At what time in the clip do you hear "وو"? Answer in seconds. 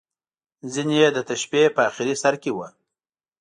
2.55-2.67